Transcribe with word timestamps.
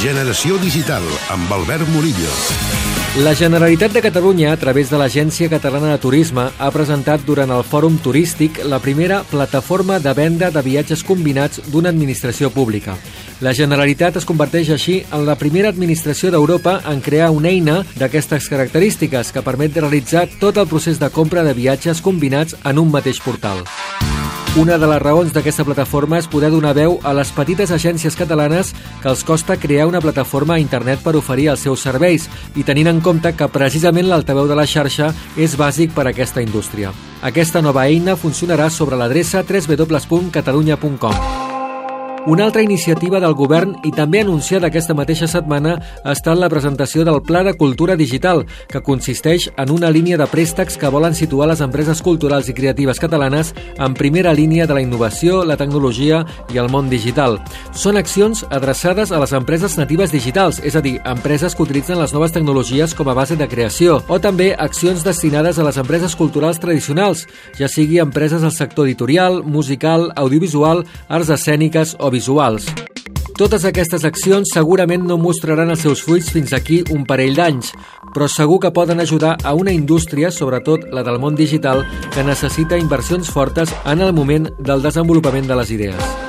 Generació 0.00 0.56
Digital, 0.58 1.04
amb 1.30 1.50
Albert 1.52 1.86
Murillo. 1.92 2.30
La 3.22 3.34
Generalitat 3.38 3.92
de 3.94 4.02
Catalunya, 4.02 4.50
a 4.52 4.58
través 4.58 4.90
de 4.90 4.98
l'Agència 4.98 5.48
Catalana 5.48 5.92
de 5.92 6.00
Turisme, 6.02 6.48
ha 6.58 6.70
presentat 6.74 7.22
durant 7.22 7.52
el 7.54 7.62
Fòrum 7.62 8.00
Turístic 8.02 8.58
la 8.66 8.80
primera 8.82 9.22
plataforma 9.30 10.00
de 10.02 10.12
venda 10.18 10.50
de 10.50 10.62
viatges 10.66 11.04
combinats 11.06 11.62
d'una 11.70 11.94
administració 11.94 12.50
pública. 12.50 12.96
La 13.40 13.54
Generalitat 13.54 14.18
es 14.18 14.26
converteix 14.26 14.72
així 14.74 14.98
en 15.12 15.26
la 15.28 15.38
primera 15.38 15.70
administració 15.70 16.32
d'Europa 16.34 16.80
en 16.90 17.00
crear 17.00 17.30
una 17.30 17.54
eina 17.54 17.84
d'aquestes 17.94 18.50
característiques 18.50 19.30
que 19.30 19.46
permet 19.46 19.78
realitzar 19.78 20.26
tot 20.40 20.58
el 20.58 20.66
procés 20.66 20.98
de 20.98 21.10
compra 21.14 21.46
de 21.46 21.54
viatges 21.54 22.02
combinats 22.02 22.58
en 22.64 22.82
un 22.82 22.90
mateix 22.90 23.22
portal. 23.22 23.62
Una 24.56 24.78
de 24.78 24.86
les 24.86 25.00
raons 25.02 25.32
d'aquesta 25.34 25.64
plataforma 25.66 26.20
és 26.20 26.28
poder 26.30 26.46
donar 26.52 26.76
veu 26.78 26.92
a 27.02 27.10
les 27.18 27.32
petites 27.34 27.72
agències 27.74 28.14
catalanes 28.14 28.68
que 29.02 29.08
els 29.10 29.24
costa 29.26 29.56
crear 29.58 29.88
una 29.90 29.98
plataforma 30.00 30.54
a 30.54 30.62
internet 30.62 31.02
per 31.02 31.16
oferir 31.18 31.48
els 31.50 31.64
seus 31.66 31.82
serveis 31.82 32.28
i 32.54 32.62
tenint 32.62 32.92
en 32.92 33.00
compte 33.02 33.32
que 33.34 33.48
precisament 33.50 34.06
l'altaveu 34.06 34.46
de 34.46 34.54
la 34.54 34.68
xarxa 34.70 35.10
és 35.34 35.56
bàsic 35.58 35.90
per 35.90 36.06
a 36.06 36.12
aquesta 36.14 36.44
indústria. 36.44 36.92
Aquesta 37.20 37.64
nova 37.66 37.88
eina 37.88 38.14
funcionarà 38.14 38.70
sobre 38.70 38.94
l'adreça 38.94 39.42
www.catalunya.com. 39.42 41.43
Una 42.26 42.46
altra 42.46 42.62
iniciativa 42.62 43.18
del 43.20 43.34
govern 43.36 43.74
i 43.84 43.90
també 43.92 44.22
anunciada 44.22 44.70
aquesta 44.70 44.94
mateixa 44.96 45.26
setmana 45.28 45.74
ha 45.76 46.12
estat 46.14 46.38
la 46.40 46.48
presentació 46.48 47.02
del 47.04 47.18
Pla 47.20 47.42
de 47.44 47.52
Cultura 47.52 47.98
Digital, 48.00 48.46
que 48.70 48.80
consisteix 48.80 49.50
en 49.60 49.68
una 49.70 49.90
línia 49.92 50.16
de 50.16 50.24
préstecs 50.32 50.78
que 50.80 50.88
volen 50.88 51.12
situar 51.12 51.50
les 51.50 51.60
empreses 51.60 52.00
culturals 52.00 52.48
i 52.48 52.54
creatives 52.56 53.00
catalanes 53.02 53.50
en 53.76 53.92
primera 53.92 54.32
línia 54.32 54.64
de 54.64 54.72
la 54.72 54.80
innovació, 54.80 55.42
la 55.44 55.58
tecnologia 55.60 56.22
i 56.48 56.62
el 56.62 56.70
món 56.72 56.88
digital. 56.88 57.36
Són 57.76 58.00
accions 58.00 58.46
adreçades 58.48 59.12
a 59.12 59.20
les 59.20 59.36
empreses 59.36 59.76
natives 59.76 60.16
digitals, 60.16 60.62
és 60.64 60.80
a 60.80 60.80
dir, 60.80 60.94
empreses 61.04 61.52
que 61.52 61.62
utilitzen 61.66 62.00
les 62.00 62.16
noves 62.16 62.32
tecnologies 62.32 62.96
com 62.96 63.12
a 63.12 63.18
base 63.20 63.36
de 63.36 63.50
creació, 63.52 63.98
o 64.08 64.16
també 64.16 64.54
accions 64.56 65.04
destinades 65.04 65.60
a 65.60 65.68
les 65.68 65.76
empreses 65.76 66.16
culturals 66.16 66.56
tradicionals, 66.56 67.28
ja 67.60 67.68
sigui 67.68 68.00
empreses 68.00 68.40
del 68.40 68.56
sector 68.56 68.88
editorial, 68.88 69.42
musical, 69.44 70.08
audiovisual, 70.16 70.86
arts 71.12 71.36
escèniques 71.36 71.96
o 72.00 72.13
visuals. 72.14 72.70
Totes 73.34 73.64
aquestes 73.66 74.04
accions 74.06 74.52
segurament 74.54 75.08
no 75.08 75.16
mostraran 75.18 75.72
els 75.74 75.82
seus 75.82 76.04
fruits 76.06 76.30
fins 76.30 76.52
aquí 76.54 76.84
un 76.94 77.02
parell 77.08 77.34
d'anys, 77.34 77.72
però 78.14 78.28
segur 78.30 78.60
que 78.62 78.70
poden 78.70 79.02
ajudar 79.02 79.34
a 79.42 79.56
una 79.58 79.74
indústria, 79.74 80.30
sobretot 80.30 80.86
la 80.94 81.02
del 81.02 81.18
món 81.18 81.34
digital, 81.34 81.82
que 82.14 82.22
necessita 82.22 82.78
inversions 82.78 83.32
fortes 83.34 83.74
en 83.84 84.06
el 84.06 84.14
moment 84.14 84.52
del 84.60 84.86
desenvolupament 84.86 85.50
de 85.50 85.58
les 85.58 85.74
idees. 85.74 86.23